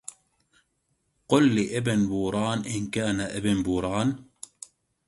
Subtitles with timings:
[1.27, 4.25] قل لابن بوران إن كان ابن بوران